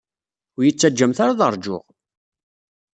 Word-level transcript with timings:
Ur 0.57 0.63
iyi-ttaǧǧamt 0.63 1.17
ara 1.23 1.33
ad 1.35 1.41
ṛjuɣ! 1.55 1.83